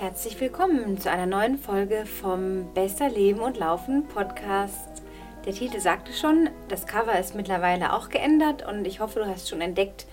[0.00, 5.02] Herzlich willkommen zu einer neuen Folge vom Besser Leben und Laufen Podcast.
[5.44, 9.48] Der Titel sagte schon, das Cover ist mittlerweile auch geändert und ich hoffe, du hast
[9.48, 10.06] schon entdeckt,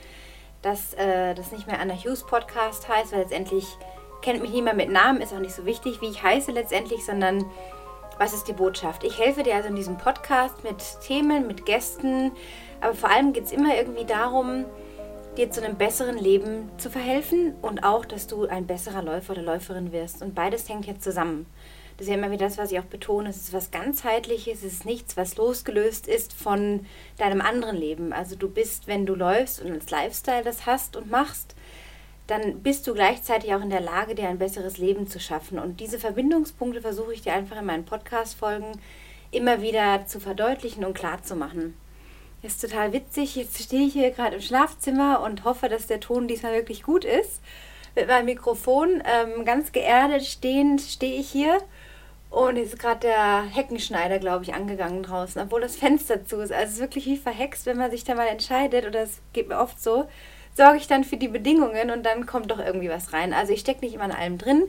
[0.63, 3.67] dass äh, das nicht mehr Anna Hughes Podcast heißt, weil letztendlich
[4.23, 7.45] kennt mich niemand mit Namen, ist auch nicht so wichtig, wie ich heiße letztendlich, sondern
[8.17, 9.03] was ist die Botschaft?
[9.03, 12.31] Ich helfe dir also in diesem Podcast mit Themen, mit Gästen,
[12.81, 14.65] aber vor allem geht es immer irgendwie darum,
[15.37, 19.41] dir zu einem besseren Leben zu verhelfen und auch, dass du ein besserer Läufer oder
[19.41, 20.21] Läuferin wirst.
[20.21, 21.45] Und beides hängt jetzt zusammen.
[21.97, 23.29] Das ist ja immer wieder das, was ich auch betone.
[23.29, 26.85] Es ist was ganzheitliches, es ist nichts, was losgelöst ist von
[27.17, 28.13] deinem anderen Leben.
[28.13, 31.55] Also du bist, wenn du läufst und als Lifestyle das hast und machst,
[32.27, 35.59] dann bist du gleichzeitig auch in der Lage, dir ein besseres Leben zu schaffen.
[35.59, 38.79] Und diese Verbindungspunkte versuche ich dir einfach in meinen Podcast-Folgen
[39.31, 41.75] immer wieder zu verdeutlichen und klar zu machen.
[42.45, 43.35] Ist total witzig.
[43.35, 47.03] Jetzt stehe ich hier gerade im Schlafzimmer und hoffe, dass der Ton diesmal wirklich gut
[47.03, 47.41] ist.
[47.95, 51.57] Mit meinem Mikrofon ähm, ganz geerdet stehend stehe ich hier.
[52.29, 56.51] Und jetzt ist gerade der Heckenschneider, glaube ich, angegangen draußen, obwohl das Fenster zu ist.
[56.51, 59.47] Also es ist wirklich wie verhext, wenn man sich da mal entscheidet, oder es geht
[59.47, 60.07] mir oft so,
[60.53, 63.33] sorge ich dann für die Bedingungen und dann kommt doch irgendwie was rein.
[63.33, 64.65] Also ich stecke nicht immer an allem drin.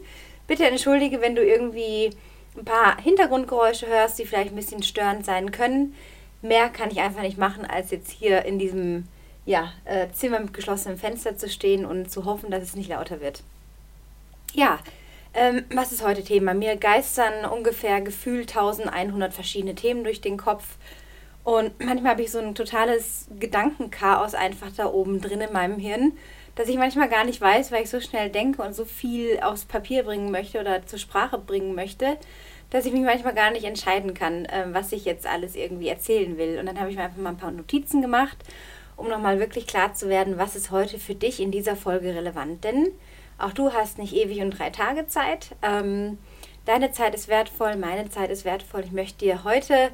[0.46, 2.10] Bitte entschuldige, wenn du irgendwie
[2.56, 5.94] ein paar Hintergrundgeräusche hörst, die vielleicht ein bisschen störend sein können
[6.42, 9.04] mehr kann ich einfach nicht machen, als jetzt hier in diesem
[9.44, 13.20] ja, äh, Zimmer mit geschlossenem Fenster zu stehen und zu hoffen, dass es nicht lauter
[13.20, 13.42] wird.
[14.52, 14.80] Ja,
[15.34, 16.54] ähm, was ist heute Thema?
[16.54, 20.64] Mir geistern ungefähr gefühlt 1100 verschiedene Themen durch den Kopf.
[21.44, 26.12] Und manchmal habe ich so ein totales Gedankenchaos einfach da oben drin in meinem Hirn,
[26.56, 29.64] dass ich manchmal gar nicht weiß, weil ich so schnell denke und so viel aufs
[29.64, 32.16] Papier bringen möchte oder zur Sprache bringen möchte,
[32.70, 36.36] dass ich mich manchmal gar nicht entscheiden kann, äh, was ich jetzt alles irgendwie erzählen
[36.38, 36.58] will.
[36.58, 38.36] Und dann habe ich mir einfach mal ein paar Notizen gemacht,
[38.96, 42.64] um nochmal wirklich klar zu werden, was ist heute für dich in dieser Folge relevant.
[42.64, 42.88] Denn
[43.38, 45.54] auch du hast nicht ewig und drei Tage Zeit.
[45.62, 46.18] Ähm,
[46.64, 48.82] deine Zeit ist wertvoll, meine Zeit ist wertvoll.
[48.84, 49.90] Ich möchte dir heute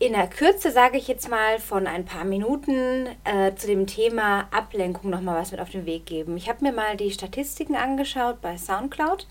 [0.00, 4.46] in der Kürze, sage ich jetzt mal, von ein paar Minuten äh, zu dem Thema
[4.52, 6.36] Ablenkung nochmal was mit auf den Weg geben.
[6.36, 9.26] Ich habe mir mal die Statistiken angeschaut bei SoundCloud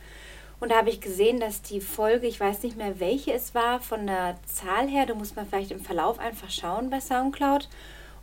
[0.60, 3.80] und da habe ich gesehen, dass die Folge, ich weiß nicht mehr, welche es war,
[3.80, 7.70] von der Zahl her, du musst mal vielleicht im Verlauf einfach schauen bei SoundCloud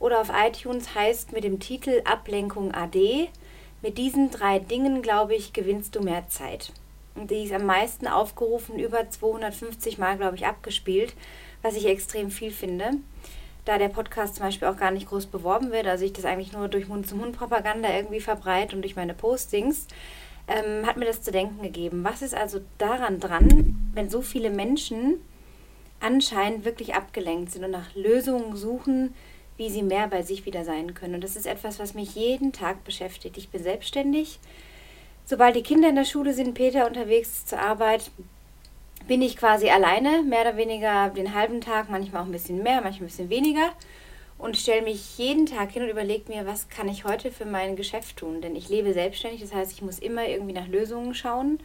[0.00, 3.28] oder auf iTunes, heißt mit dem Titel Ablenkung AD.
[3.82, 6.72] Mit diesen drei Dingen, glaube ich, gewinnst du mehr Zeit.
[7.14, 11.14] Und die ist am meisten aufgerufen, über 250 Mal, glaube ich, abgespielt,
[11.62, 12.90] was ich extrem viel finde.
[13.64, 16.52] Da der Podcast zum Beispiel auch gar nicht groß beworben wird, also ich das eigentlich
[16.52, 19.86] nur durch Mund-zu-Mund-Propaganda irgendwie verbreite und durch meine Postings,
[20.48, 22.04] ähm, hat mir das zu denken gegeben.
[22.04, 25.20] Was ist also daran dran, wenn so viele Menschen
[26.00, 29.14] anscheinend wirklich abgelenkt sind und nach Lösungen suchen,
[29.56, 31.14] wie sie mehr bei sich wieder sein können.
[31.14, 33.38] Und das ist etwas, was mich jeden Tag beschäftigt.
[33.38, 34.40] Ich bin selbstständig.
[35.24, 38.10] Sobald die Kinder in der Schule sind, Peter unterwegs zur Arbeit,
[39.06, 42.80] bin ich quasi alleine, mehr oder weniger den halben Tag, manchmal auch ein bisschen mehr,
[42.82, 43.72] manchmal ein bisschen weniger
[44.38, 47.76] und stelle mich jeden Tag hin und überlege mir, was kann ich heute für mein
[47.76, 48.40] Geschäft tun.
[48.40, 51.60] Denn ich lebe selbstständig, das heißt, ich muss immer irgendwie nach Lösungen schauen,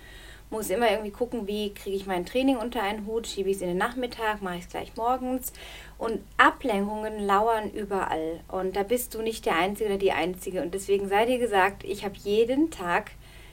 [0.51, 3.61] muss immer irgendwie gucken, wie kriege ich mein Training unter einen Hut, schiebe ich es
[3.61, 5.53] in den Nachmittag, mache ich es gleich morgens.
[5.97, 8.39] Und Ablenkungen lauern überall.
[8.47, 10.61] Und da bist du nicht der Einzige oder die Einzige.
[10.61, 13.11] Und deswegen sei dir gesagt, ich habe jeden Tag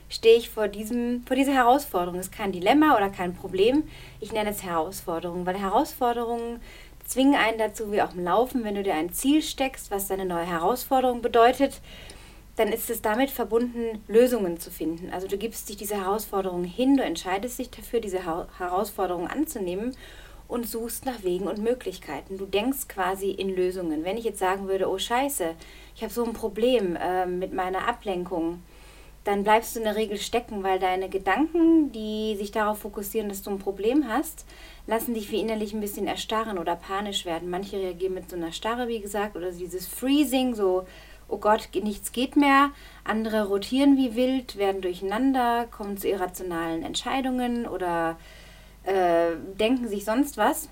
[0.08, 2.18] stehe ich vor, diesem, vor dieser Herausforderung.
[2.18, 3.84] Es ist kein Dilemma oder kein Problem.
[4.20, 6.60] Ich nenne es Herausforderung, weil Herausforderungen
[7.06, 10.24] zwingen einen dazu, wie auch im Laufen, wenn du dir ein Ziel steckst, was deine
[10.24, 11.80] neue Herausforderung bedeutet,
[12.56, 15.10] dann ist es damit verbunden, Lösungen zu finden.
[15.12, 18.24] Also du gibst dich dieser Herausforderung hin, du entscheidest dich dafür, diese
[18.58, 19.94] Herausforderung anzunehmen
[20.48, 22.38] und suchst nach Wegen und Möglichkeiten.
[22.38, 24.04] Du denkst quasi in Lösungen.
[24.04, 25.54] Wenn ich jetzt sagen würde, oh scheiße,
[25.94, 28.62] ich habe so ein Problem äh, mit meiner Ablenkung,
[29.26, 33.42] dann bleibst du in der Regel stecken, weil deine Gedanken, die sich darauf fokussieren, dass
[33.42, 34.46] du ein Problem hast,
[34.86, 37.50] lassen dich wie innerlich ein bisschen erstarren oder panisch werden.
[37.50, 40.86] Manche reagieren mit so einer Starre, wie gesagt, oder dieses Freezing, so,
[41.26, 42.70] oh Gott, nichts geht mehr.
[43.02, 48.16] Andere rotieren wie wild, werden durcheinander, kommen zu irrationalen Entscheidungen oder
[48.84, 50.68] äh, denken sich sonst was.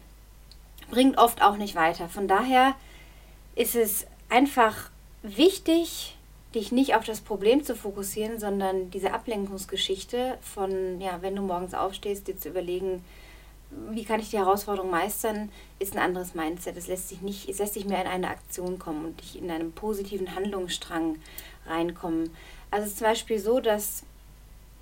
[0.90, 2.08] Bringt oft auch nicht weiter.
[2.08, 2.76] Von daher
[3.56, 4.90] ist es einfach
[5.24, 6.14] wichtig,
[6.54, 11.74] dich nicht auf das Problem zu fokussieren, sondern diese Ablenkungsgeschichte von, ja, wenn du morgens
[11.74, 13.04] aufstehst, dir zu überlegen,
[13.90, 16.76] wie kann ich die Herausforderung meistern, ist ein anderes Mindset.
[16.76, 19.50] Es lässt sich nicht, es lässt sich mehr in eine Aktion kommen und dich in
[19.50, 21.16] einen positiven Handlungsstrang
[21.66, 22.30] reinkommen.
[22.70, 24.04] Also es ist zum Beispiel so, dass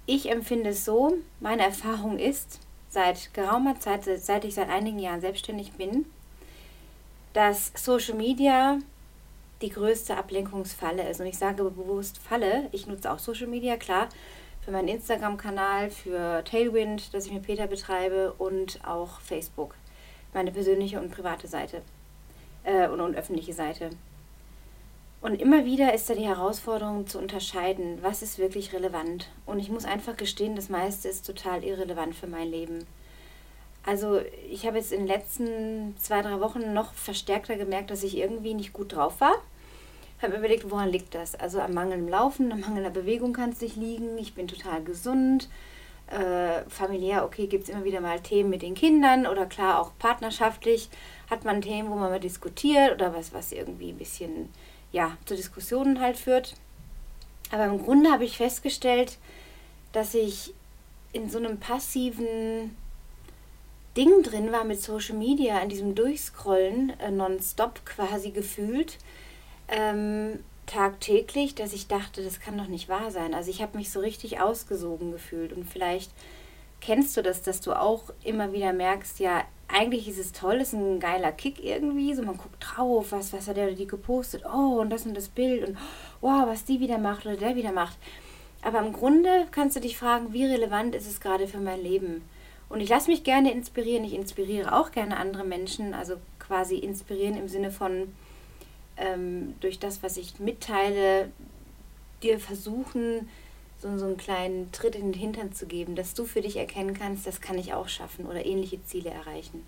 [0.06, 2.60] ich empfinde es so, meine Erfahrung ist,
[2.90, 6.04] seit geraumer Zeit, seit ich seit einigen Jahren selbstständig bin,
[7.32, 8.78] dass Social Media
[9.62, 11.20] die größte Ablenkungsfalle ist.
[11.20, 14.08] Und ich sage bewusst Falle, ich nutze auch Social Media, klar,
[14.64, 19.74] für meinen Instagram-Kanal, für Tailwind, das ich mit Peter betreibe und auch Facebook,
[20.34, 21.82] meine persönliche und private Seite
[22.64, 23.90] äh, und, und öffentliche Seite.
[25.20, 29.30] Und immer wieder ist da die Herausforderung zu unterscheiden, was ist wirklich relevant.
[29.46, 32.86] Und ich muss einfach gestehen, das meiste ist total irrelevant für mein Leben.
[33.84, 34.20] Also
[34.50, 38.54] ich habe jetzt in den letzten zwei, drei Wochen noch verstärkter gemerkt, dass ich irgendwie
[38.54, 39.34] nicht gut drauf war.
[40.22, 41.34] Habe überlegt, woran liegt das?
[41.34, 44.16] Also am Mangel im Laufen, am Mangel der Bewegung kann es nicht liegen.
[44.18, 45.48] Ich bin total gesund.
[46.06, 49.92] Äh, familiär, okay, gibt es immer wieder mal Themen mit den Kindern oder klar auch
[49.98, 50.90] partnerschaftlich
[51.30, 54.50] hat man Themen, wo man mal diskutiert oder was, was irgendwie ein bisschen
[54.92, 56.54] ja, zu Diskussionen halt führt.
[57.50, 59.18] Aber im Grunde habe ich festgestellt,
[59.92, 60.52] dass ich
[61.12, 62.76] in so einem passiven
[63.96, 68.98] Ding drin war mit Social Media, in diesem Durchscrollen, äh, nonstop quasi gefühlt,
[69.72, 73.34] ähm, tagtäglich, dass ich dachte, das kann doch nicht wahr sein.
[73.34, 76.12] Also ich habe mich so richtig ausgesogen gefühlt und vielleicht
[76.80, 80.74] kennst du das, dass du auch immer wieder merkst, ja, eigentlich ist es toll, ist
[80.74, 84.44] ein geiler Kick irgendwie, so man guckt drauf, was, was hat der oder die gepostet,
[84.44, 85.78] oh, und das und das Bild und
[86.20, 87.96] wow, was die wieder macht oder der wieder macht.
[88.62, 92.22] Aber im Grunde kannst du dich fragen, wie relevant ist es gerade für mein Leben?
[92.68, 94.04] Und ich lasse mich gerne inspirieren.
[94.04, 98.14] Ich inspiriere auch gerne andere Menschen, also quasi inspirieren im Sinne von
[98.96, 101.30] ähm, durch das, was ich mitteile,
[102.22, 103.28] dir versuchen,
[103.78, 106.94] so, so einen kleinen Tritt in den Hintern zu geben, dass du für dich erkennen
[106.94, 109.64] kannst, das kann ich auch schaffen oder ähnliche Ziele erreichen.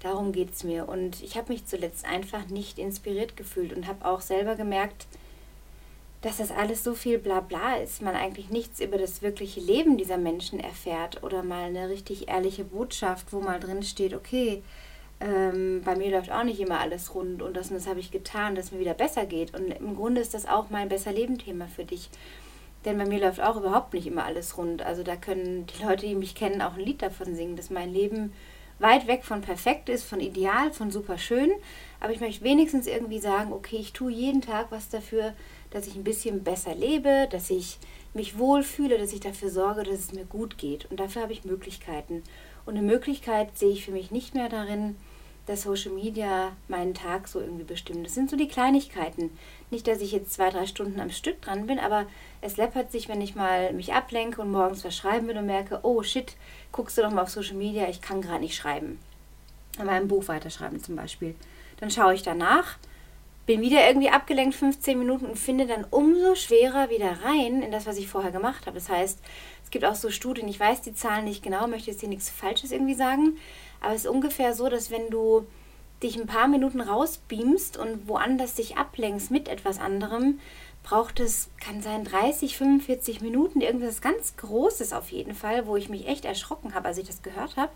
[0.00, 0.88] Darum geht es mir.
[0.88, 5.06] Und ich habe mich zuletzt einfach nicht inspiriert gefühlt und habe auch selber gemerkt,
[6.22, 10.16] dass das alles so viel Blabla ist, man eigentlich nichts über das wirkliche Leben dieser
[10.16, 14.62] Menschen erfährt oder mal eine richtig ehrliche Botschaft, wo mal drin steht, okay,
[15.20, 18.10] ähm, bei mir läuft auch nicht immer alles rund und das und das habe ich
[18.10, 19.54] getan, dass mir wieder besser geht.
[19.54, 22.08] Und im Grunde ist das auch mein Besser Leben-Thema für dich.
[22.84, 24.82] Denn bei mir läuft auch überhaupt nicht immer alles rund.
[24.82, 27.92] Also da können die Leute, die mich kennen, auch ein Lied davon singen, dass mein
[27.92, 28.32] Leben
[28.78, 31.50] weit weg von perfekt ist, von ideal, von super schön.
[31.98, 35.34] Aber ich möchte wenigstens irgendwie sagen, okay, ich tue jeden Tag was dafür,
[35.70, 37.78] dass ich ein bisschen besser lebe, dass ich
[38.14, 40.88] mich wohlfühle, dass ich dafür sorge, dass es mir gut geht.
[40.90, 42.22] Und dafür habe ich Möglichkeiten.
[42.64, 44.96] Und eine Möglichkeit sehe ich für mich nicht mehr darin,
[45.48, 48.04] dass Social Media meinen Tag so irgendwie bestimmt.
[48.04, 49.30] Das sind so die Kleinigkeiten.
[49.70, 52.06] Nicht, dass ich jetzt zwei, drei Stunden am Stück dran bin, aber
[52.42, 55.80] es läppert sich, wenn ich mal mich ablenke und morgens was schreiben will und merke,
[55.82, 56.36] oh shit,
[56.70, 58.98] guckst du doch mal auf Social Media, ich kann gerade nicht schreiben.
[59.78, 61.34] An meinem Buch weiterschreiben zum Beispiel.
[61.80, 62.76] Dann schaue ich danach
[63.48, 67.86] bin wieder irgendwie abgelenkt 15 Minuten und finde dann umso schwerer wieder rein in das,
[67.86, 68.74] was ich vorher gemacht habe.
[68.74, 69.20] Das heißt,
[69.64, 72.28] es gibt auch so Studien, ich weiß die Zahlen nicht genau, möchte jetzt hier nichts
[72.28, 73.38] Falsches irgendwie sagen,
[73.80, 75.46] aber es ist ungefähr so, dass wenn du
[76.02, 80.38] dich ein paar Minuten rausbeamst und woanders dich ablenkst mit etwas anderem,
[80.84, 85.88] braucht es, kann sein, 30, 45 Minuten, irgendwas ganz Großes auf jeden Fall, wo ich
[85.88, 87.72] mich echt erschrocken habe, als ich das gehört habe,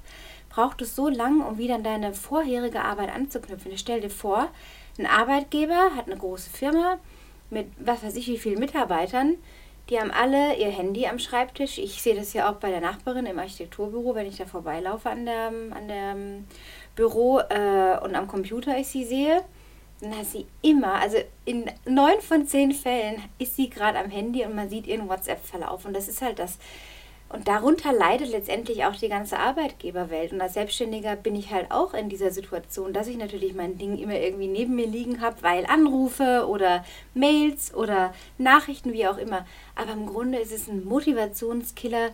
[0.48, 3.76] braucht es so lang, um wieder an deine vorherige Arbeit anzuknüpfen.
[3.76, 4.48] Stell dir vor,
[4.98, 6.98] ein Arbeitgeber hat eine große Firma
[7.52, 9.36] mit was weiß ich wie vielen Mitarbeitern.
[9.90, 11.78] Die haben alle ihr Handy am Schreibtisch.
[11.78, 15.26] Ich sehe das ja auch bei der Nachbarin im Architekturbüro, wenn ich da vorbeilaufe an
[15.26, 16.16] der, an der
[16.94, 19.42] Büro äh, und am Computer ich sie sehe.
[20.00, 24.44] Dann hat sie immer, also in neun von zehn Fällen ist sie gerade am Handy
[24.44, 25.84] und man sieht ihren WhatsApp-Verlauf.
[25.84, 26.58] Und das ist halt das,
[27.32, 30.32] und darunter leidet letztendlich auch die ganze Arbeitgeberwelt.
[30.32, 33.96] Und als Selbstständiger bin ich halt auch in dieser Situation, dass ich natürlich mein Ding
[33.96, 36.84] immer irgendwie neben mir liegen habe, weil Anrufe oder
[37.14, 39.46] Mails oder Nachrichten, wie auch immer.
[39.74, 42.10] Aber im Grunde ist es ein Motivationskiller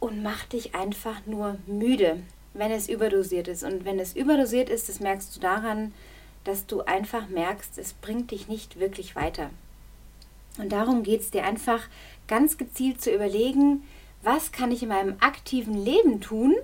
[0.00, 2.20] und macht dich einfach nur müde,
[2.54, 3.62] wenn es überdosiert ist.
[3.62, 5.94] Und wenn es überdosiert ist, das merkst du daran,
[6.42, 9.50] dass du einfach merkst, es bringt dich nicht wirklich weiter.
[10.58, 11.82] Und darum geht es dir einfach
[12.26, 13.84] ganz gezielt zu überlegen,
[14.24, 16.54] was kann ich in meinem aktiven Leben tun,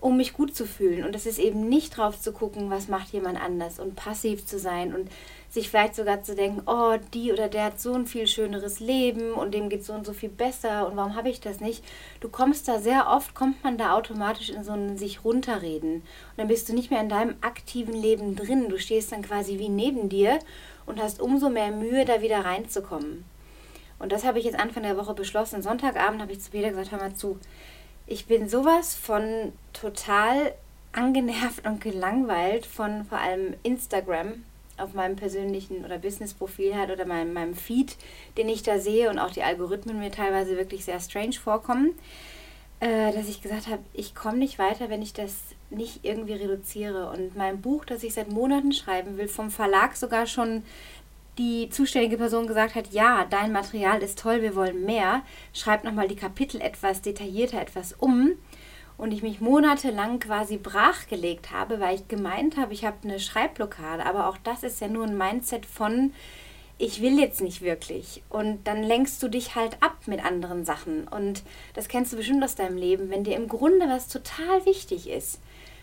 [0.00, 1.04] um mich gut zu fühlen.
[1.04, 4.58] Und das ist eben nicht drauf zu gucken, was macht jemand anders und passiv zu
[4.58, 5.10] sein und
[5.50, 9.32] sich vielleicht sogar zu denken, oh, die oder der hat so ein viel schöneres Leben
[9.32, 11.82] und dem geht so und so viel besser und warum habe ich das nicht?
[12.20, 15.94] Du kommst da sehr oft, kommt man da automatisch in so ein sich runterreden.
[15.94, 16.02] Und
[16.36, 18.68] dann bist du nicht mehr in deinem aktiven Leben drin.
[18.68, 20.38] Du stehst dann quasi wie neben dir
[20.86, 23.24] und hast umso mehr Mühe, da wieder reinzukommen.
[23.98, 25.62] Und das habe ich jetzt Anfang der Woche beschlossen.
[25.62, 27.38] Sonntagabend habe ich zu Peter gesagt, hör mal zu,
[28.06, 30.54] ich bin sowas von total
[30.92, 34.44] angenervt und gelangweilt von vor allem Instagram
[34.78, 37.96] auf meinem persönlichen oder Business-Profil hat oder meinem, meinem Feed,
[38.36, 41.94] den ich da sehe und auch die Algorithmen mir teilweise wirklich sehr strange vorkommen,
[42.80, 45.34] äh, dass ich gesagt habe, ich komme nicht weiter, wenn ich das
[45.70, 47.10] nicht irgendwie reduziere.
[47.10, 50.62] Und mein Buch, das ich seit Monaten schreiben will, vom Verlag sogar schon
[51.38, 56.08] die zuständige Person gesagt hat, ja, dein Material ist toll, wir wollen mehr, schreib nochmal
[56.08, 58.32] die Kapitel etwas detaillierter, etwas um.
[58.96, 64.04] Und ich mich monatelang quasi brachgelegt habe, weil ich gemeint habe, ich habe eine Schreibblockade.
[64.04, 66.12] Aber auch das ist ja nur ein Mindset von,
[66.78, 68.24] ich will jetzt nicht wirklich.
[68.28, 71.06] Und dann lenkst du dich halt ab mit anderen Sachen.
[71.06, 75.08] Und das kennst du bestimmt aus deinem Leben, wenn dir im Grunde was total wichtig
[75.08, 75.38] ist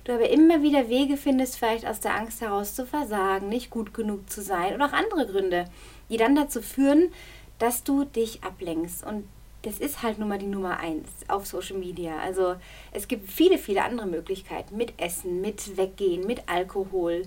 [0.06, 3.94] du aber immer wieder Wege findest, vielleicht aus der Angst heraus zu versagen, nicht gut
[3.94, 5.66] genug zu sein oder auch andere Gründe,
[6.10, 7.12] die dann dazu führen,
[7.60, 9.06] dass du dich ablenkst.
[9.06, 9.28] Und
[9.64, 12.20] das ist halt nun mal die Nummer eins auf Social Media.
[12.20, 12.56] Also
[12.92, 17.24] es gibt viele, viele andere Möglichkeiten mit Essen, mit Weggehen, mit Alkohol,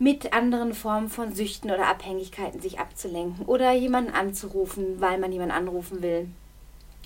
[0.00, 5.54] mit anderen Formen von Süchten oder Abhängigkeiten sich abzulenken oder jemanden anzurufen, weil man jemanden
[5.54, 6.28] anrufen will.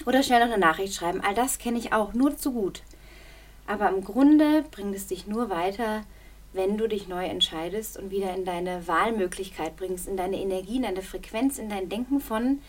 [0.06, 1.20] Oder schnell noch eine Nachricht schreiben.
[1.20, 2.82] All das kenne ich auch nur zu gut.
[3.68, 6.02] Aber im Grunde bringt es dich nur weiter,
[6.54, 10.82] wenn du dich neu entscheidest und wieder in deine Wahlmöglichkeit bringst, in deine Energie, in
[10.82, 12.62] deine Frequenz, in dein Denken von,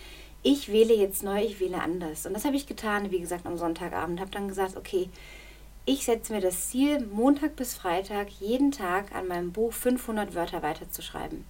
[0.44, 2.26] ich wähle jetzt neu, ich wähle anders.
[2.26, 4.20] Und das habe ich getan, wie gesagt, am Sonntagabend.
[4.20, 5.10] Habe dann gesagt, okay,
[5.86, 10.62] ich setze mir das Ziel, Montag bis Freitag jeden Tag an meinem Buch 500 Wörter
[10.62, 11.46] weiterzuschreiben.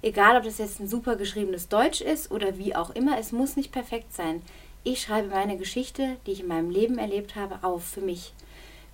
[0.00, 3.56] Egal, ob das jetzt ein super geschriebenes Deutsch ist oder wie auch immer, es muss
[3.56, 4.40] nicht perfekt sein.
[4.84, 8.32] Ich schreibe meine Geschichte, die ich in meinem Leben erlebt habe, auf für mich.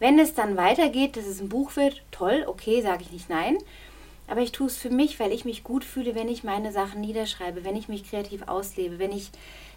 [0.03, 3.57] Wenn es dann weitergeht, dass es ein Buch wird, toll, okay, sage ich nicht nein.
[4.27, 7.01] Aber ich tue es für mich, weil ich mich gut fühle, wenn ich meine Sachen
[7.01, 9.31] niederschreibe, wenn ich mich kreativ auslebe, wenn ich,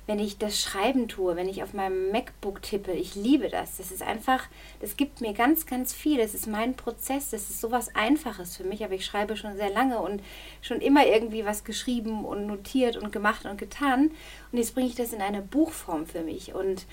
[0.08, 2.91] wenn ich das Schreiben tue, wenn ich auf meinem MacBook tippe.
[2.94, 3.77] Ich liebe das.
[3.77, 4.48] Das ist einfach,
[4.82, 6.17] das gibt mir ganz, ganz viel.
[6.17, 7.29] Das ist mein Prozess.
[7.29, 8.84] Das ist sowas Einfaches für mich.
[8.84, 10.24] Aber ich schreibe schon sehr lange und
[10.63, 14.10] schon immer irgendwie was geschrieben und notiert und gemacht und getan.
[14.51, 16.55] Und jetzt bringe ich das in eine Buchform für mich.
[16.55, 16.88] Und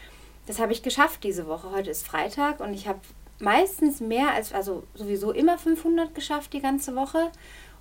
[0.47, 1.71] das habe ich geschafft diese Woche.
[1.71, 3.01] Heute ist Freitag und ich habe
[3.43, 7.31] meistens mehr als, also sowieso immer 500 geschafft die ganze Woche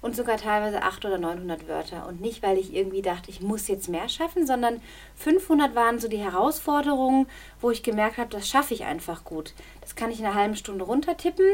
[0.01, 2.07] und sogar teilweise 800 oder 900 Wörter.
[2.07, 4.81] Und nicht, weil ich irgendwie dachte, ich muss jetzt mehr schaffen, sondern
[5.15, 7.27] 500 waren so die Herausforderungen,
[7.59, 9.53] wo ich gemerkt habe, das schaffe ich einfach gut.
[9.81, 11.45] Das kann ich in einer halben Stunde runtertippen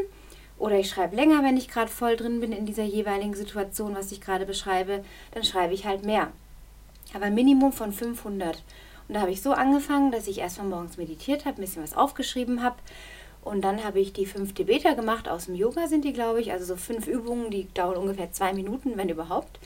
[0.58, 4.10] oder ich schreibe länger, wenn ich gerade voll drin bin in dieser jeweiligen Situation, was
[4.10, 6.32] ich gerade beschreibe, dann schreibe ich halt mehr.
[7.14, 8.62] Aber Minimum von 500.
[9.06, 11.96] Und da habe ich so angefangen, dass ich erstmal morgens meditiert habe, ein bisschen was
[11.96, 12.76] aufgeschrieben habe
[13.48, 15.28] und dann habe ich die fünf Debeter gemacht.
[15.28, 16.52] Aus dem Yoga sind die, glaube ich.
[16.52, 19.58] Also so fünf Übungen, die dauern ungefähr zwei Minuten, wenn überhaupt.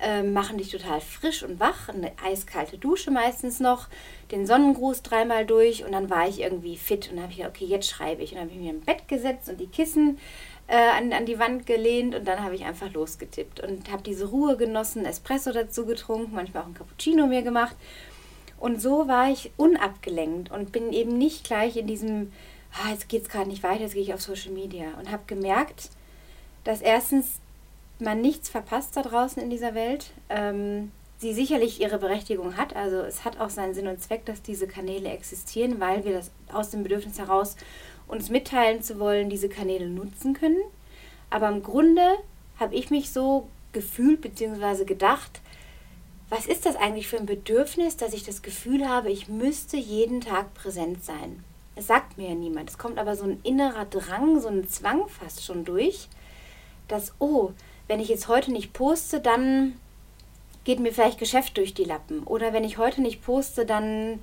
[0.00, 1.88] Ähm, machen dich total frisch und wach.
[1.88, 3.88] Eine eiskalte Dusche meistens noch.
[4.30, 5.84] Den Sonnengruß dreimal durch.
[5.84, 7.08] Und dann war ich irgendwie fit.
[7.08, 8.30] Und dann habe ich gedacht, okay, jetzt schreibe ich.
[8.30, 10.18] Und dann habe ich mir im Bett gesetzt und die Kissen
[10.68, 12.14] äh, an, an die Wand gelehnt.
[12.14, 13.60] Und dann habe ich einfach losgetippt.
[13.60, 17.76] Und habe diese Ruhe genossen, Espresso dazu getrunken, manchmal auch ein Cappuccino mir gemacht.
[18.58, 22.32] Und so war ich unabgelenkt und bin eben nicht gleich in diesem
[22.82, 24.86] ah, jetzt geht es gerade nicht weiter, jetzt gehe ich auf Social Media.
[24.98, 25.90] Und habe gemerkt,
[26.64, 27.40] dass erstens
[27.98, 30.10] man nichts verpasst da draußen in dieser Welt.
[30.28, 32.74] Ähm, sie sicherlich ihre Berechtigung hat.
[32.76, 36.30] Also es hat auch seinen Sinn und Zweck, dass diese Kanäle existieren, weil wir das
[36.52, 37.56] aus dem Bedürfnis heraus
[38.06, 40.60] uns mitteilen zu wollen, diese Kanäle nutzen können.
[41.30, 42.02] Aber im Grunde
[42.58, 44.84] habe ich mich so gefühlt bzw.
[44.84, 45.40] gedacht,
[46.28, 50.20] was ist das eigentlich für ein Bedürfnis, dass ich das Gefühl habe, ich müsste jeden
[50.20, 51.44] Tag präsent sein?
[51.76, 52.70] Es sagt mir ja niemand.
[52.70, 56.08] Es kommt aber so ein innerer Drang, so ein Zwang fast schon durch,
[56.88, 57.50] dass, oh,
[57.88, 59.78] wenn ich jetzt heute nicht poste, dann
[60.64, 62.22] geht mir vielleicht Geschäft durch die Lappen.
[62.24, 64.20] Oder wenn ich heute nicht poste, dann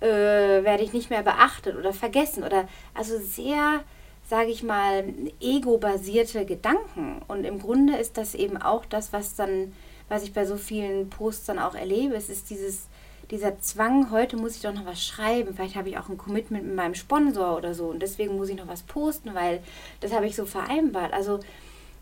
[0.00, 2.44] äh, werde ich nicht mehr beachtet oder vergessen.
[2.44, 3.82] Oder also sehr,
[4.28, 5.04] sage ich mal,
[5.40, 7.22] ego-basierte Gedanken.
[7.28, 9.72] Und im Grunde ist das eben auch das, was dann,
[10.08, 12.14] was ich bei so vielen Posts dann auch erlebe.
[12.14, 12.86] Es ist dieses
[13.34, 16.64] dieser Zwang, heute muss ich doch noch was schreiben, vielleicht habe ich auch ein Commitment
[16.64, 19.60] mit meinem Sponsor oder so und deswegen muss ich noch was posten, weil
[20.00, 21.12] das habe ich so vereinbart.
[21.12, 21.40] Also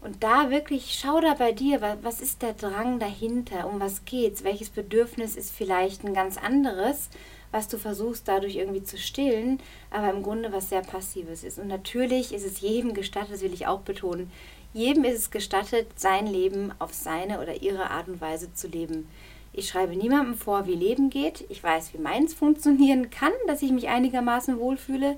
[0.03, 4.45] und da wirklich schau da bei dir, was ist der Drang dahinter, um was geht's,
[4.45, 7.09] welches Bedürfnis ist vielleicht ein ganz anderes,
[7.51, 9.59] was du versuchst dadurch irgendwie zu stillen,
[9.91, 11.59] aber im Grunde was sehr passives ist.
[11.59, 14.31] Und natürlich ist es jedem gestattet, das will ich auch betonen,
[14.75, 19.09] jedem ist es gestattet, sein Leben auf seine oder ihre Art und Weise zu leben.
[19.52, 21.44] Ich schreibe niemandem vor, wie Leben geht.
[21.50, 25.16] Ich weiß, wie meins funktionieren kann, dass ich mich einigermaßen wohlfühle.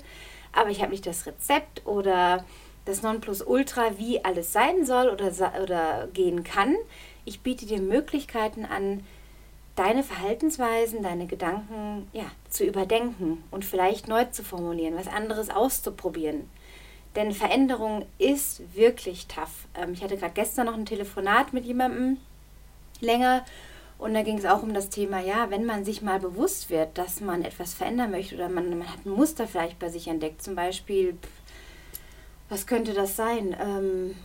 [0.51, 2.45] Aber ich habe nicht das Rezept oder
[2.85, 6.75] das Nonplusultra, wie alles sein soll oder, oder gehen kann.
[7.23, 9.03] Ich biete dir Möglichkeiten an,
[9.75, 16.49] deine Verhaltensweisen, deine Gedanken ja, zu überdenken und vielleicht neu zu formulieren, was anderes auszuprobieren.
[17.15, 19.67] Denn Veränderung ist wirklich tough.
[19.75, 22.17] Ähm, ich hatte gerade gestern noch ein Telefonat mit jemandem
[22.99, 23.45] länger
[23.97, 26.97] und da ging es auch um das Thema, ja, wenn man sich mal bewusst wird,
[26.97, 30.43] dass man etwas verändern möchte oder man, man hat ein Muster vielleicht bei sich entdeckt,
[30.43, 31.17] zum Beispiel,
[32.49, 33.55] was könnte das sein?
[33.59, 34.15] Ähm,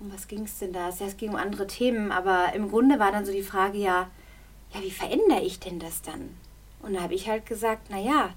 [0.00, 0.88] um was ging es denn da?
[0.88, 4.10] Es ging um andere Themen, aber im Grunde war dann so die Frage, ja,
[4.74, 6.30] ja, wie verändere ich denn das dann?
[6.80, 8.30] Und da habe ich halt gesagt, naja,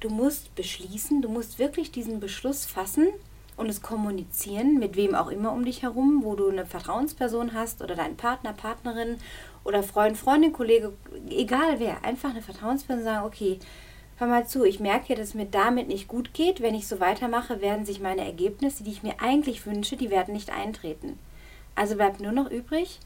[0.00, 3.08] du musst beschließen, du musst wirklich diesen Beschluss fassen
[3.56, 7.82] und es kommunizieren, mit wem auch immer um dich herum, wo du eine Vertrauensperson hast
[7.82, 9.18] oder deinen Partner, Partnerin
[9.64, 10.92] oder Freund, Freundin, Kollege,
[11.28, 13.58] egal wer, einfach eine Vertrauensperson sagen, okay,
[14.18, 16.60] hör mal zu, ich merke, dass es mir damit nicht gut geht.
[16.60, 20.34] Wenn ich so weitermache, werden sich meine Ergebnisse, die ich mir eigentlich wünsche, die werden
[20.34, 21.18] nicht eintreten.
[21.74, 23.00] Also bleibt nur noch übrig,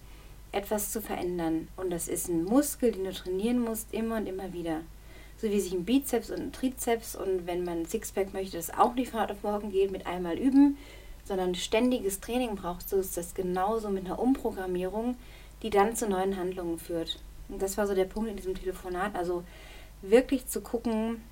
[0.52, 1.68] etwas zu verändern.
[1.76, 4.80] Und das ist ein Muskel, den du trainieren musst, immer und immer wieder.
[5.40, 8.76] So wie sich ein Bizeps und ein Trizeps und wenn man ein Sixpack möchte, das
[8.76, 10.76] auch nicht von heute auf morgen geht, mit einmal üben,
[11.24, 15.16] sondern ständiges Training brauchst du, ist das genauso mit einer Umprogrammierung,
[15.62, 17.18] die dann zu neuen Handlungen führt.
[17.48, 19.14] Und das war so der Punkt in diesem Telefonat.
[19.14, 19.44] Also
[20.02, 21.22] wirklich zu gucken,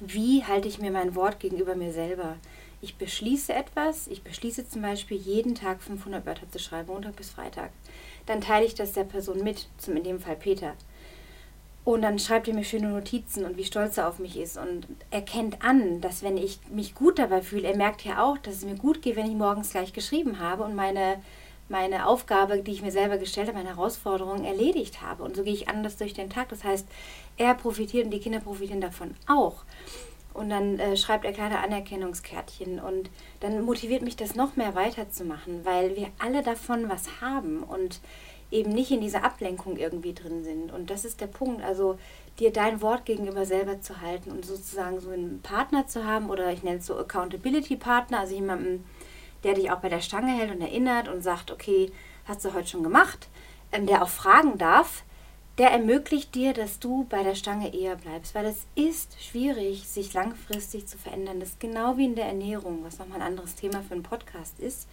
[0.00, 2.36] wie halte ich mir mein Wort gegenüber mir selber.
[2.82, 7.30] Ich beschließe etwas, ich beschließe zum Beispiel jeden Tag 500 Wörter zu schreiben, Montag bis
[7.30, 7.70] Freitag.
[8.26, 10.74] Dann teile ich das der Person mit, zum in dem Fall Peter.
[11.84, 14.88] Und dann schreibt er mir schöne Notizen und wie stolz er auf mich ist und
[15.10, 18.64] erkennt an, dass wenn ich mich gut dabei fühle, er merkt ja auch, dass es
[18.64, 21.22] mir gut geht, wenn ich morgens gleich geschrieben habe und meine
[21.68, 25.22] meine Aufgabe, die ich mir selber gestellt habe, meine Herausforderung erledigt habe.
[25.22, 26.48] Und so gehe ich anders durch den Tag.
[26.48, 26.86] Das heißt,
[27.36, 29.64] er profitiert und die Kinder profitieren davon auch.
[30.32, 35.64] Und dann äh, schreibt er kleine Anerkennungskärtchen und dann motiviert mich das noch mehr weiterzumachen,
[35.64, 38.00] weil wir alle davon was haben und
[38.50, 40.72] eben nicht in dieser Ablenkung irgendwie drin sind.
[40.72, 41.64] Und das ist der Punkt.
[41.64, 41.98] Also
[42.38, 46.52] dir dein Wort gegenüber selber zu halten und sozusagen so einen Partner zu haben oder
[46.52, 48.84] ich nenne es so Accountability Partner, also jemanden,
[49.44, 51.90] der dich auch bei der Stange hält und erinnert und sagt, okay,
[52.26, 53.28] hast du heute schon gemacht,
[53.72, 55.04] ähm, der auch fragen darf,
[55.58, 60.12] der ermöglicht dir, dass du bei der Stange eher bleibst, weil es ist schwierig, sich
[60.12, 61.40] langfristig zu verändern.
[61.40, 64.60] Das ist genau wie in der Ernährung, was nochmal ein anderes Thema für einen Podcast
[64.60, 64.86] ist,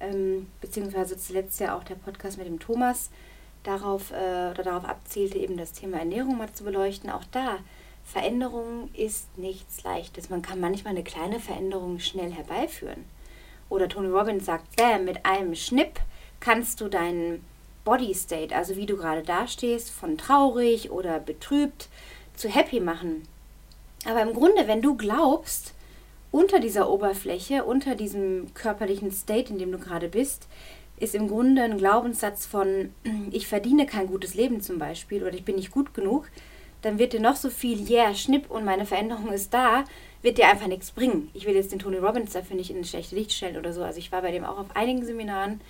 [0.00, 3.10] ähm, beziehungsweise zuletzt ja auch der Podcast mit dem Thomas
[3.62, 7.08] darauf äh, oder darauf abzielte, eben das Thema Ernährung mal zu beleuchten.
[7.08, 7.58] Auch da
[8.04, 10.28] Veränderung ist nichts Leichtes.
[10.28, 13.04] Man kann manchmal eine kleine Veränderung schnell herbeiführen.
[13.74, 15.98] Oder Tony Robbins sagt, bam, mit einem Schnipp
[16.38, 17.44] kannst du deinen
[17.84, 21.88] Body State, also wie du gerade dastehst, von traurig oder betrübt
[22.36, 23.26] zu happy machen.
[24.06, 25.74] Aber im Grunde, wenn du glaubst,
[26.30, 30.46] unter dieser Oberfläche, unter diesem körperlichen State, in dem du gerade bist,
[30.98, 32.94] ist im Grunde ein Glaubenssatz von,
[33.32, 36.30] ich verdiene kein gutes Leben zum Beispiel oder ich bin nicht gut genug,
[36.84, 39.84] dann wird dir noch so viel, yeah, Schnipp und meine Veränderung ist da,
[40.22, 41.30] wird dir einfach nichts bringen.
[41.32, 43.82] Ich will jetzt den Tony Robbins dafür nicht in ein schlechtes Licht stellen oder so.
[43.82, 45.60] Also ich war bei dem auch auf einigen Seminaren,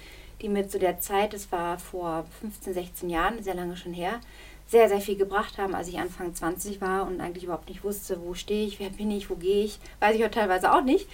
[0.43, 4.21] die mir zu der Zeit, das war vor 15, 16 Jahren, sehr lange schon her,
[4.67, 8.21] sehr, sehr viel gebracht haben, als ich Anfang 20 war und eigentlich überhaupt nicht wusste,
[8.21, 9.79] wo stehe ich, wer bin ich, wo gehe ich.
[10.01, 11.09] Weiß ich auch teilweise auch nicht.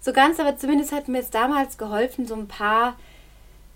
[0.00, 2.96] So ganz, aber zumindest hat mir es damals geholfen, so ein paar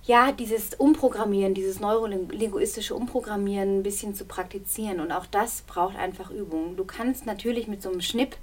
[0.05, 5.01] ja, dieses Umprogrammieren, dieses neurolinguistische Umprogrammieren ein bisschen zu praktizieren.
[5.01, 6.77] Und auch das braucht einfach Übung.
[6.77, 8.37] Du kannst natürlich mit so einem Schnipp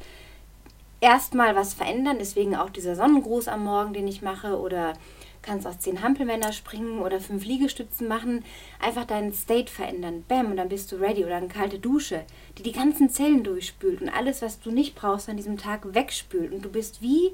[1.02, 4.94] erstmal was verändern, deswegen auch dieser Sonnengruß am Morgen, den ich mache, oder
[5.42, 8.44] kannst auch zehn Hampelmänner springen oder fünf Liegestützen machen,
[8.80, 10.24] einfach deinen State verändern.
[10.28, 11.26] Bam, und dann bist du ready.
[11.26, 12.24] Oder eine kalte Dusche,
[12.58, 16.52] die die ganzen Zellen durchspült und alles, was du nicht brauchst, an diesem Tag wegspült.
[16.52, 17.32] Und du bist wie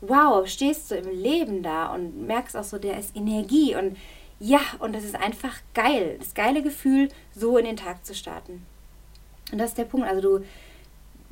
[0.00, 3.96] wow, stehst du im Leben da und merkst auch so, der ist Energie und
[4.40, 6.16] ja, und das ist einfach geil.
[6.20, 8.64] Das geile Gefühl, so in den Tag zu starten.
[9.50, 10.06] Und das ist der Punkt.
[10.06, 10.44] Also du,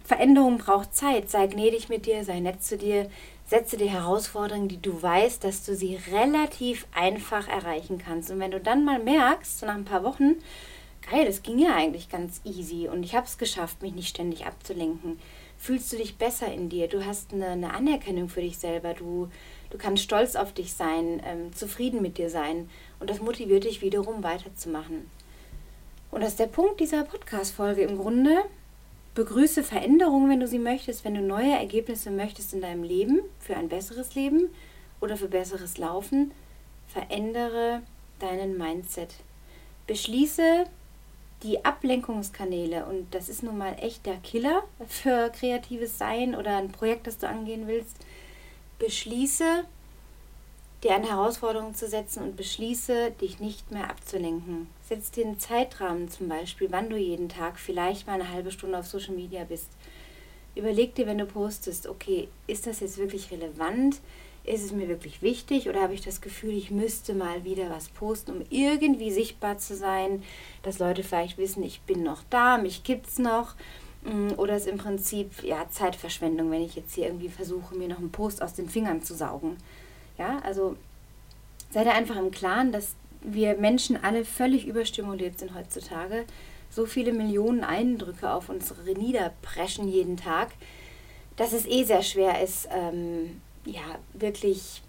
[0.05, 1.31] Veränderung braucht Zeit.
[1.31, 3.09] Sei gnädig mit dir, sei nett zu dir,
[3.46, 8.31] setze dir Herausforderungen, die du weißt, dass du sie relativ einfach erreichen kannst.
[8.31, 10.37] Und wenn du dann mal merkst, so nach ein paar Wochen,
[11.09, 14.46] geil, das ging ja eigentlich ganz easy und ich habe es geschafft, mich nicht ständig
[14.46, 15.18] abzulenken
[15.59, 16.88] fühlst du dich besser in dir.
[16.88, 18.95] Du hast eine, eine Anerkennung für dich selber.
[18.95, 19.29] Du,
[19.71, 22.69] du kannst stolz auf dich sein, ähm, zufrieden mit dir sein.
[23.01, 25.11] Und das motiviert dich wiederum weiterzumachen.
[26.11, 28.45] Und das ist der Punkt dieser Podcast-Folge im Grunde.
[29.14, 33.57] Begrüße Veränderungen, wenn du sie möchtest, wenn du neue Ergebnisse möchtest in deinem Leben, für
[33.57, 34.51] ein besseres Leben
[35.01, 36.33] oder für besseres Laufen.
[36.87, 37.83] Verändere
[38.19, 39.14] deinen Mindset.
[39.87, 40.64] Beschließe
[41.42, 46.72] die Ablenkungskanäle, und das ist nun mal echt der Killer für kreatives Sein oder ein
[46.72, 47.96] Projekt, das du angehen willst,
[48.79, 49.64] beschließe,
[50.83, 54.68] dir eine Herausforderung zu setzen und beschließe, dich nicht mehr abzulenken.
[54.88, 58.79] Setz dir einen Zeitrahmen zum Beispiel, wann du jeden Tag vielleicht mal eine halbe Stunde
[58.79, 59.68] auf Social Media bist.
[60.55, 64.01] Überleg dir, wenn du postest, okay, ist das jetzt wirklich relevant?
[64.46, 67.88] Ist es mir wirklich wichtig oder habe ich das Gefühl, ich müsste mal wieder was
[67.88, 70.22] posten, um irgendwie sichtbar zu sein,
[70.62, 73.54] dass Leute vielleicht wissen, ich bin noch da, mich gibt es noch.
[74.04, 77.98] Mm, oder ist im Prinzip ja, Zeitverschwendung, wenn ich jetzt hier irgendwie versuche, mir noch
[77.98, 79.56] einen Post aus den Fingern zu saugen.
[80.16, 80.76] Ja, also
[81.70, 86.24] sei dir einfach im Klaren, dass wir Menschen alle völlig überstimuliert sind heutzutage.
[86.70, 90.50] So viele Millionen Eindrücke auf unsere niederpreschen jeden Tag,
[91.35, 94.83] dass es eh sehr schwer ist, ähm, ja, wirklich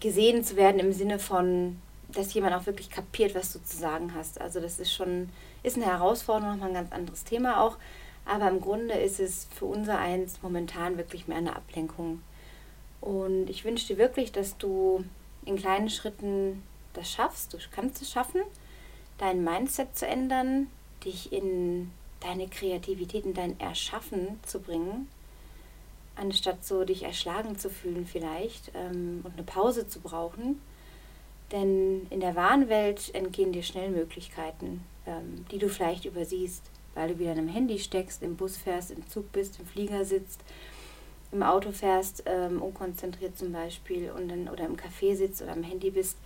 [0.00, 4.14] gesehen zu werden im Sinne von, dass jemand auch wirklich kapiert, was du zu sagen
[4.14, 4.40] hast.
[4.40, 5.28] Also das ist schon,
[5.62, 7.76] ist eine Herausforderung, nochmal ein ganz anderes Thema auch.
[8.24, 12.22] Aber im Grunde ist es für unser Eins momentan wirklich mehr eine Ablenkung.
[13.00, 15.04] Und ich wünsche dir wirklich, dass du
[15.44, 17.52] in kleinen Schritten das schaffst.
[17.52, 18.42] Du kannst es schaffen,
[19.18, 20.68] dein Mindset zu ändern,
[21.04, 25.08] dich in deine Kreativität, in dein Erschaffen zu bringen,
[26.16, 30.60] anstatt so dich erschlagen zu fühlen vielleicht ähm, und eine Pause zu brauchen.
[31.50, 36.62] Denn in der wahren Welt entgehen dir schnell Möglichkeiten, ähm, die du vielleicht übersiehst,
[36.94, 40.04] weil du wieder in einem Handy steckst, im Bus fährst, im Zug bist, im Flieger
[40.04, 40.40] sitzt,
[41.30, 45.62] im Auto fährst, ähm, unkonzentriert zum Beispiel und dann, oder im Café sitzt oder am
[45.62, 46.16] Handy bist.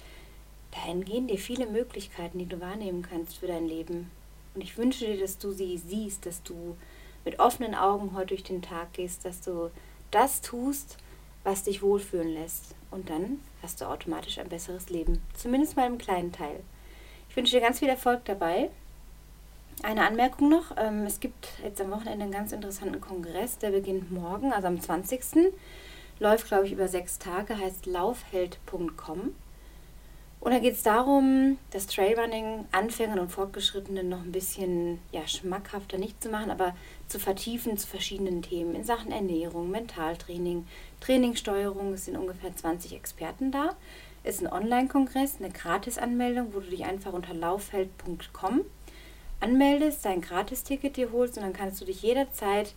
[0.73, 4.11] Da entgehen dir viele Möglichkeiten, die du wahrnehmen kannst für dein Leben.
[4.55, 6.77] Und ich wünsche dir, dass du sie siehst, dass du
[7.27, 9.71] mit offenen Augen heute durch den Tag gehst, dass du
[10.11, 10.97] das tust,
[11.45, 12.75] was dich wohlfühlen lässt.
[12.91, 15.21] Und dann hast du automatisch ein besseres Leben.
[15.35, 16.61] Zumindest mal im kleinen Teil.
[17.29, 18.71] Ich wünsche dir ganz viel Erfolg dabei.
[19.83, 20.77] Eine Anmerkung noch.
[20.79, 24.81] Ähm, es gibt jetzt am Wochenende einen ganz interessanten Kongress, der beginnt morgen, also am
[24.81, 25.53] 20.
[26.19, 29.35] Läuft, glaube ich, über sechs Tage, heißt laufheld.com.
[30.47, 35.99] Und da geht es darum, das Trailrunning Anfängern und Fortgeschrittenen noch ein bisschen ja, schmackhafter
[35.99, 36.77] nicht zu machen, aber
[37.09, 40.65] zu vertiefen zu verschiedenen Themen in Sachen Ernährung, Mentaltraining,
[41.01, 41.95] Trainingssteuerung.
[41.95, 43.71] Es sind ungefähr 20 Experten da.
[44.23, 48.61] Es ist ein Online-Kongress, eine Gratisanmeldung, wo du dich einfach unter laufheld.com
[49.41, 52.73] anmeldest, dein Gratisticket dir holst und dann kannst du dich jederzeit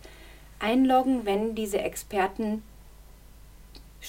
[0.58, 2.64] einloggen, wenn diese Experten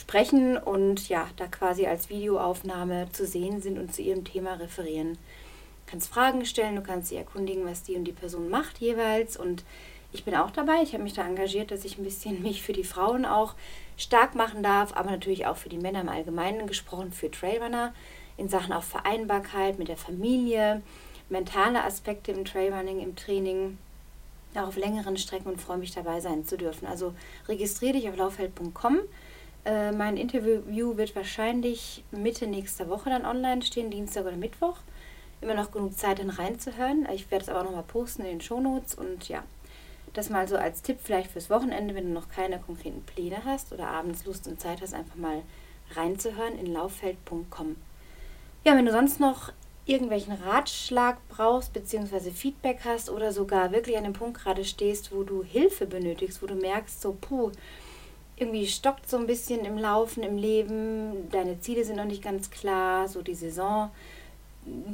[0.01, 5.13] sprechen und ja, da quasi als Videoaufnahme zu sehen sind und zu ihrem Thema referieren.
[5.13, 9.37] Du kannst Fragen stellen, du kannst sie erkundigen, was die und die Person macht jeweils
[9.37, 9.63] und
[10.11, 10.81] ich bin auch dabei.
[10.81, 13.53] Ich habe mich da engagiert, dass ich ein bisschen mich für die Frauen auch
[13.95, 17.93] stark machen darf, aber natürlich auch für die Männer im Allgemeinen gesprochen, für Trailrunner
[18.37, 20.81] in Sachen auch Vereinbarkeit mit der Familie,
[21.29, 23.77] mentale Aspekte im Trailrunning, im Training,
[24.55, 26.87] auch auf längeren Strecken und freue mich dabei sein zu dürfen.
[26.87, 27.13] Also
[27.47, 28.99] registriere dich auf laufheld.com.
[29.65, 34.77] Äh, mein Interview wird wahrscheinlich Mitte nächster Woche dann online stehen, Dienstag oder Mittwoch.
[35.41, 37.07] Immer noch genug Zeit, dann reinzuhören.
[37.13, 39.43] Ich werde es aber nochmal posten in den Shownotes und ja,
[40.13, 43.71] das mal so als Tipp vielleicht fürs Wochenende, wenn du noch keine konkreten Pläne hast
[43.71, 45.41] oder abends Lust und Zeit hast, einfach mal
[45.95, 47.75] reinzuhören in lauffeld.com.
[48.63, 49.51] Ja, wenn du sonst noch
[49.85, 55.23] irgendwelchen Ratschlag brauchst, beziehungsweise Feedback hast oder sogar wirklich an dem Punkt gerade stehst, wo
[55.23, 57.51] du Hilfe benötigst, wo du merkst, so, puh,
[58.37, 62.49] irgendwie stockt so ein bisschen im Laufen, im Leben, deine Ziele sind noch nicht ganz
[62.49, 63.91] klar, so die Saison,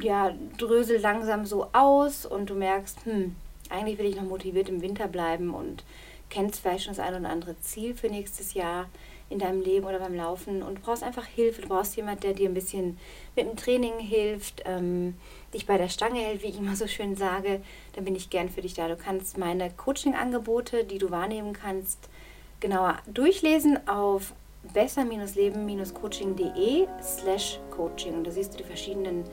[0.01, 3.35] ja, dröselt langsam so aus und du merkst, hm,
[3.69, 5.83] eigentlich will ich noch motiviert im Winter bleiben und
[6.29, 8.87] kennst vielleicht schon das ein oder andere Ziel für nächstes Jahr
[9.29, 11.61] in deinem Leben oder beim Laufen und du brauchst einfach Hilfe.
[11.61, 12.97] Du brauchst jemanden, der dir ein bisschen
[13.35, 15.15] mit dem Training hilft, ähm,
[15.53, 17.61] dich bei der Stange hält, wie ich immer so schön sage.
[17.93, 18.87] Dann bin ich gern für dich da.
[18.87, 22.09] Du kannst meine Coaching-Angebote, die du wahrnehmen kannst,
[22.59, 24.33] genauer durchlesen auf
[24.73, 28.15] besser-leben-coaching.de slash coaching.
[28.15, 29.23] Und da siehst du die verschiedenen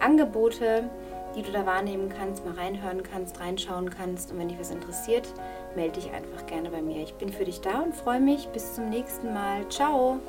[0.00, 0.90] Angebote,
[1.34, 4.32] die du da wahrnehmen kannst, mal reinhören kannst, reinschauen kannst.
[4.32, 5.28] Und wenn dich was interessiert,
[5.74, 7.02] melde dich einfach gerne bei mir.
[7.02, 8.48] Ich bin für dich da und freue mich.
[8.48, 9.68] Bis zum nächsten Mal.
[9.68, 10.20] Ciao!